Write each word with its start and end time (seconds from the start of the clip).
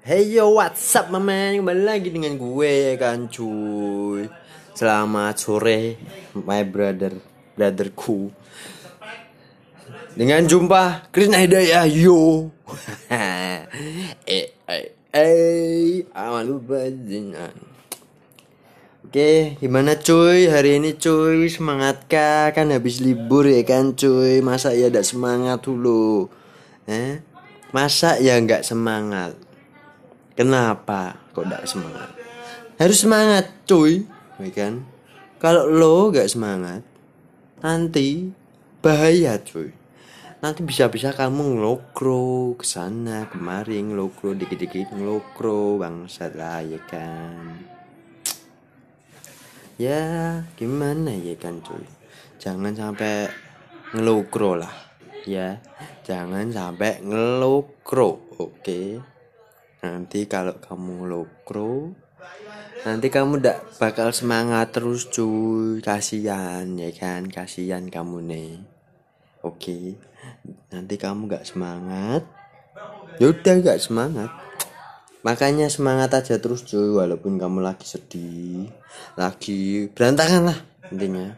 Hey 0.00 0.32
yo, 0.32 0.56
what's 0.56 0.96
up 0.96 1.12
my 1.12 1.20
man? 1.20 1.60
Kembali 1.60 1.84
lagi 1.84 2.08
dengan 2.08 2.32
gue 2.40 2.72
ya 2.72 2.96
kan 2.96 3.28
cuy 3.28 4.32
Selamat 4.72 5.36
sore 5.36 6.00
my 6.32 6.64
brother, 6.64 7.20
brotherku 7.52 8.32
Dengan 10.16 10.48
jumpa 10.48 11.12
Krishna 11.12 11.44
Hidayah 11.44 11.84
yo 11.84 12.48
Eh, 13.12 13.60
eh, 14.24 14.48
eh 15.12 16.00
bajinan 16.64 17.52
Oke, 19.04 19.60
gimana 19.60 20.00
cuy? 20.00 20.48
Hari 20.48 20.80
ini 20.80 20.96
cuy, 20.96 21.44
semangat 21.52 22.08
kah? 22.08 22.56
Kan 22.56 22.72
habis 22.72 23.04
libur 23.04 23.44
ya 23.44 23.60
kan 23.68 23.92
cuy 23.92 24.40
Masa 24.40 24.72
ya 24.72 24.88
ada 24.88 25.04
semangat 25.04 25.60
dulu 25.60 26.32
Eh? 26.88 27.20
Masa 27.76 28.16
ya 28.16 28.40
nggak 28.40 28.64
semangat? 28.64 29.49
Kenapa 30.40 31.20
kok 31.36 31.52
gak 31.52 31.68
semangat? 31.68 32.16
Harus 32.80 33.04
semangat 33.04 33.52
cuy 33.68 34.08
ya 34.40 34.48
kan? 34.56 34.88
Kalau 35.36 35.68
lo 35.68 36.08
gak 36.08 36.32
semangat 36.32 36.80
Nanti 37.60 38.32
bahaya 38.80 39.36
cuy 39.36 39.68
Nanti 40.40 40.64
bisa-bisa 40.64 41.12
kamu 41.12 41.60
ngelokro 41.60 42.56
ke 42.56 42.64
sana 42.64 43.28
kemari 43.28 43.84
ngelokro 43.84 44.32
dikit-dikit 44.32 44.96
ngelokro 44.96 45.76
bangsat 45.76 46.32
lah 46.32 46.64
ya 46.64 46.80
kan 46.88 47.60
Ya 49.76 50.40
gimana 50.56 51.20
ya 51.20 51.36
kan 51.36 51.60
cuy 51.60 51.84
Jangan 52.40 52.72
sampai 52.72 53.28
ngelokro 53.92 54.56
lah 54.56 54.72
ya 55.28 55.60
Jangan 56.00 56.48
sampai 56.48 57.04
ngelokro 57.04 58.40
oke 58.40 58.56
okay? 58.64 59.19
Nanti 59.80 60.28
kalau 60.28 60.60
kamu 60.60 61.08
lokro 61.08 61.96
nanti 62.84 63.12
kamu 63.12 63.44
ndak 63.44 63.76
bakal 63.76 64.12
semangat 64.12 64.72
terus 64.72 65.08
cuy. 65.12 65.84
Kasihan 65.84 66.64
ya 66.76 66.90
kan? 66.96 67.28
Kasihan 67.28 67.88
kamu 67.88 68.24
nih 68.24 68.52
oke. 69.44 69.96
Nanti 70.72 70.94
kamu 70.96 71.28
gak 71.28 71.44
semangat. 71.48 72.24
Yaudah 73.20 73.56
gak 73.60 73.80
semangat. 73.80 74.30
Makanya 75.20 75.68
semangat 75.68 76.16
aja 76.16 76.40
terus 76.40 76.64
cuy 76.64 76.96
walaupun 76.96 77.36
kamu 77.36 77.60
lagi 77.60 77.84
sedih 77.84 78.72
lagi 79.16 79.92
berantakan 79.92 80.48
lah 80.48 80.58
intinya. 80.88 81.36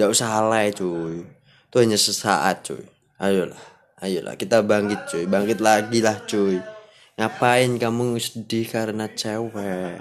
Gak 0.00 0.08
usah 0.08 0.40
alay 0.40 0.72
cuy. 0.72 1.24
Itu 1.68 1.76
hanya 1.80 2.00
sesaat 2.00 2.64
cuy. 2.64 2.84
Ayolah 3.20 3.60
ayolah 4.00 4.40
kita 4.40 4.64
bangkit 4.64 5.08
cuy. 5.08 5.24
Bangkit 5.28 5.60
lagi 5.60 6.00
lah 6.00 6.16
cuy 6.24 6.71
Ngapain 7.20 7.76
kamu 7.76 8.16
sedih 8.16 8.64
karena 8.64 9.04
cewek? 9.12 10.00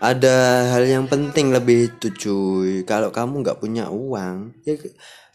Ada 0.00 0.66
hal 0.72 0.88
yang 0.88 1.04
penting 1.04 1.52
lebih 1.52 1.92
itu 1.92 2.08
cuy. 2.08 2.82
Kalau 2.88 3.12
kamu 3.12 3.44
nggak 3.44 3.60
punya 3.60 3.92
uang, 3.92 4.56
ya 4.64 4.74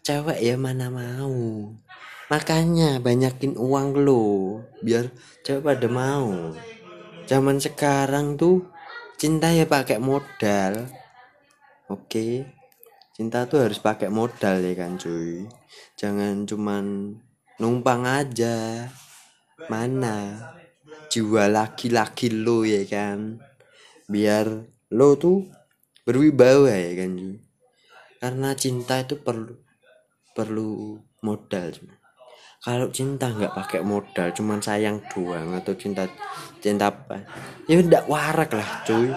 cewek 0.02 0.42
ya 0.42 0.58
mana 0.58 0.90
mau. 0.90 1.70
Makanya 2.28 3.00
banyakin 3.00 3.56
uang 3.56 4.04
lo, 4.04 4.60
biar 4.82 5.08
cewek 5.46 5.64
pada 5.64 5.88
mau. 5.88 6.52
Zaman 7.30 7.62
sekarang 7.62 8.34
tuh 8.34 8.66
cinta 9.16 9.54
ya 9.54 9.64
pakai 9.70 10.02
modal. 10.02 10.84
Oke. 11.88 12.44
Cinta 13.14 13.46
tuh 13.46 13.64
harus 13.64 13.78
pakai 13.80 14.10
modal 14.10 14.60
ya 14.60 14.74
kan 14.74 14.98
cuy. 14.98 15.46
Jangan 15.94 16.42
cuman 16.44 17.16
numpang 17.56 18.02
aja. 18.04 18.86
Mana? 19.66 20.38
Jiwa 21.08 21.48
laki-laki 21.48 22.30
lo 22.30 22.62
ya 22.64 22.84
kan? 22.88 23.40
Biar 24.08 24.46
lo 24.92 25.08
tuh 25.20 25.44
berwibawa 26.08 26.72
ya 26.72 27.04
kan 27.04 27.12
karena 28.18 28.56
cinta 28.56 28.96
itu 29.04 29.20
perlu 29.20 29.52
perlu 30.32 30.96
modal 31.20 31.68
cuma 31.68 31.94
kalau 32.64 32.88
cinta 32.88 33.28
nggak 33.28 33.54
pakai 33.54 33.80
modal 33.84 34.32
cuman 34.32 34.58
sayang 34.64 35.04
doang 35.12 35.54
atau 35.54 35.78
cinta 35.78 36.10
cinta 36.58 36.90
apa? 36.90 37.22
Ya 37.70 37.78
udah 37.78 38.02
warak 38.10 38.50
lah 38.50 38.82
cuy. 38.82 39.14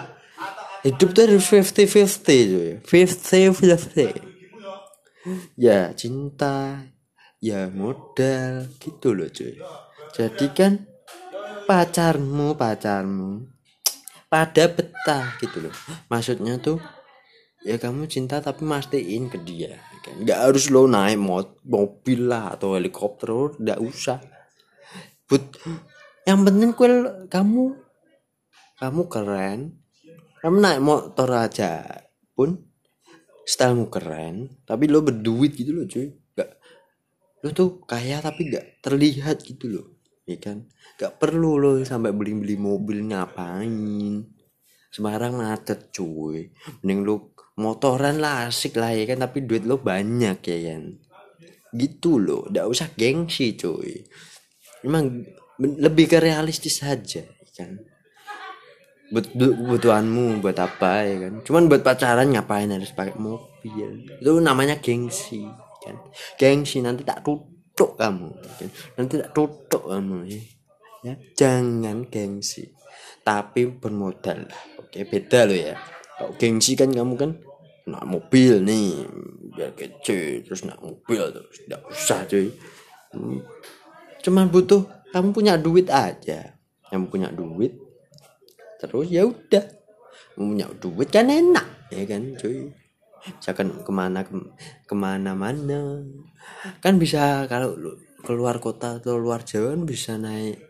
Hidup 0.86 1.10
tuh 1.18 1.26
harus 1.26 1.50
fifty 1.50 1.90
fifty 1.90 2.38
cuy. 2.46 2.72
Fifty 2.86 3.50
fifty 3.50 4.08
ya 5.58 5.90
cinta 5.98 6.86
ya 7.42 7.66
modal 7.74 8.70
gitu 8.78 9.18
loh 9.18 9.26
cuy. 9.34 9.58
Jadi 10.14 10.46
kan 10.54 10.91
pacarmu 11.68 12.58
pacarmu. 12.58 13.46
Pada 14.32 14.66
betah 14.72 15.36
gitu 15.44 15.68
loh. 15.68 15.76
Maksudnya 16.08 16.56
tuh 16.58 16.80
ya 17.62 17.76
kamu 17.78 18.08
cinta 18.08 18.40
tapi 18.40 18.64
mastiin 18.64 19.28
ke 19.28 19.38
dia 19.44 19.76
kan? 20.02 20.16
Nggak 20.24 20.40
harus 20.40 20.72
lo 20.72 20.88
naik 20.88 21.20
mobil 21.68 22.22
lah 22.26 22.56
atau 22.56 22.80
helikopter 22.80 23.60
nggak 23.60 23.80
usah. 23.84 24.24
But 25.28 25.60
yang 26.26 26.48
penting 26.48 26.72
kue 26.74 26.90
kamu. 27.28 27.76
Kamu 28.82 29.02
keren. 29.12 29.78
Kamu 30.42 30.58
naik 30.58 30.82
motor 30.82 31.30
aja 31.38 31.86
pun 32.34 32.58
stylemu 33.46 33.86
keren 33.94 34.36
tapi 34.66 34.90
lo 34.90 35.06
berduit 35.06 35.54
gitu 35.54 35.76
loh 35.76 35.86
cuy. 35.86 36.10
Gak 36.34 36.50
lo 37.46 37.50
tuh 37.54 37.84
kaya 37.86 38.24
tapi 38.24 38.50
gak 38.50 38.82
terlihat 38.82 39.46
gitu 39.46 39.70
loh 39.70 40.01
ya 40.26 40.38
kan? 40.38 40.68
Gak 40.98 41.18
perlu 41.18 41.58
lo 41.58 41.72
sampai 41.82 42.14
beli 42.14 42.38
beli 42.38 42.56
mobil 42.58 43.02
ngapain. 43.10 44.26
Semarang 44.92 45.40
macet 45.40 45.90
cuy. 45.96 46.52
Mending 46.84 47.00
lo 47.08 47.16
motoran 47.58 48.20
lah 48.20 48.52
asik 48.52 48.78
lah 48.78 48.92
ya 48.92 49.08
kan? 49.08 49.24
Tapi 49.24 49.48
duit 49.48 49.64
lo 49.64 49.80
banyak 49.80 50.38
ya 50.44 50.58
kan? 50.74 50.84
Gitu 51.72 52.20
loh. 52.20 52.48
Gak 52.52 52.68
usah 52.68 52.88
gengsi 52.94 53.56
cuy. 53.56 54.04
Emang 54.84 55.24
lebih 55.62 56.10
ke 56.10 56.18
realistis 56.18 56.82
saja 56.82 57.22
ya 57.22 57.50
kan? 57.54 57.78
Buat 59.12 59.36
kebutuhanmu 59.36 60.40
buat 60.40 60.58
apa 60.60 61.04
ya 61.04 61.18
kan? 61.28 61.34
Cuman 61.44 61.68
buat 61.68 61.84
pacaran 61.84 62.32
ngapain 62.32 62.72
harus 62.72 62.96
pakai 62.96 63.20
mobil? 63.20 64.08
Itu 64.20 64.40
namanya 64.40 64.80
gengsi 64.80 65.44
kan? 65.82 65.98
Gengsi 66.38 66.80
nanti 66.80 67.04
tak 67.04 67.26
tutup 67.82 67.98
kamu. 67.98 68.30
Nanti 68.94 69.14
tak 69.18 69.32
tutup 69.34 69.84
kamu 69.90 70.30
ya. 70.30 70.42
Ya 71.02 71.14
jangan 71.34 72.06
gengsi. 72.06 72.70
Tapi 73.26 73.74
bermodal 73.74 74.46
oke 74.78 75.02
beda 75.10 75.50
lo 75.50 75.58
ya. 75.58 75.74
Kalau 76.14 76.38
gengsi 76.38 76.78
kan 76.78 76.94
kamu 76.94 77.18
kan 77.18 77.32
nak 77.90 78.06
mobil 78.06 78.62
nih 78.62 79.10
biar 79.58 79.74
kecil 79.74 80.46
terus 80.46 80.62
nak 80.70 80.78
mobil 80.78 81.26
terus 81.34 81.58
tidak 81.66 81.82
usah 81.90 82.22
cuy. 82.30 82.54
Hmm. 83.12 83.44
cuman 84.22 84.48
butuh 84.54 84.86
kamu 85.10 85.34
punya 85.34 85.58
duit 85.58 85.90
aja. 85.90 86.54
Kamu 86.94 87.10
punya 87.10 87.34
duit 87.34 87.74
terus 88.78 89.10
ya 89.10 89.26
udah. 89.26 89.66
Punya 90.38 90.70
duit 90.78 91.10
kan 91.10 91.34
enak 91.34 91.90
ya 91.90 92.06
kan 92.06 92.38
cuy 92.38 92.70
misalkan 93.38 93.86
ke 93.86 93.92
mana 93.94 94.26
ke, 94.26 94.34
ke 94.86 94.96
mana 94.98 95.38
mana. 95.38 96.02
Kan 96.82 96.98
bisa 96.98 97.46
kalau 97.46 97.78
keluar 98.22 98.62
kota 98.62 99.02
atau 99.02 99.18
luar 99.18 99.46
Jawa 99.46 99.74
kan 99.74 99.84
bisa 99.86 100.18
naik 100.18 100.62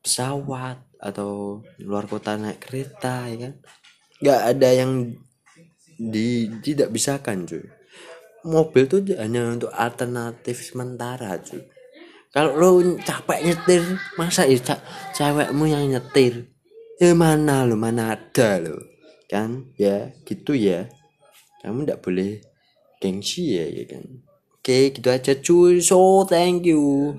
pesawat 0.00 0.80
atau 1.00 1.60
luar 1.80 2.08
kota 2.08 2.36
naik 2.36 2.60
kereta 2.60 3.28
ya 3.28 3.36
kan? 3.48 3.54
Nggak 4.20 4.40
ada 4.56 4.68
yang 4.72 4.92
di 6.00 6.48
tidak 6.64 6.92
bisa 6.92 7.20
kan 7.20 7.44
cuy. 7.44 7.64
Mobil 8.40 8.88
tuh 8.88 9.04
hanya 9.20 9.52
untuk 9.52 9.72
alternatif 9.72 10.64
sementara 10.64 11.36
cuy. 11.40 11.60
Kalau 12.30 12.54
lo 12.54 12.68
capek 13.02 13.42
nyetir 13.42 13.82
masa 14.14 14.46
ya 14.46 14.78
cewekmu 15.12 15.66
yang 15.66 15.90
nyetir? 15.90 16.48
Ya 17.00 17.12
mana 17.16 17.66
lo 17.66 17.76
mana 17.76 18.16
ada 18.16 18.60
lo 18.62 18.78
kan? 19.28 19.72
Ya 19.76 20.14
gitu 20.24 20.54
ya 20.54 20.88
kamu 21.60 21.84
tidak 21.84 22.00
boleh 22.00 22.32
gengsi 23.00 23.56
ya 23.56 23.66
ya 23.68 23.84
kan? 23.88 24.04
Oke 24.56 24.92
gitu 24.92 25.08
aja. 25.08 25.32
Cuy 25.36 25.80
so 25.80 26.24
thank 26.28 26.68
you 26.68 27.16